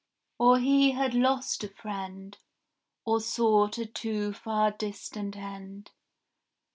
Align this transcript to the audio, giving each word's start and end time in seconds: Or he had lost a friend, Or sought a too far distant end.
Or 0.39 0.57
he 0.57 0.93
had 0.93 1.13
lost 1.13 1.63
a 1.63 1.67
friend, 1.67 2.35
Or 3.05 3.21
sought 3.21 3.77
a 3.77 3.85
too 3.85 4.33
far 4.33 4.71
distant 4.71 5.37
end. 5.37 5.91